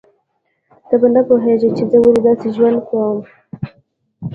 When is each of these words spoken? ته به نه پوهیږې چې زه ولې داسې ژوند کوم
ته 0.87 0.95
به 1.01 1.07
نه 1.15 1.21
پوهیږې 1.27 1.69
چې 1.77 1.83
زه 1.91 1.97
ولې 2.03 2.21
داسې 2.27 2.47
ژوند 2.55 2.79
کوم 2.87 3.17